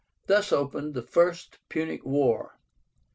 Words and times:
Thus 0.25 0.51
opened 0.51 0.95
the 0.95 1.03
FIRST 1.03 1.59
PUNIC 1.69 2.03
WAR. 2.03 2.57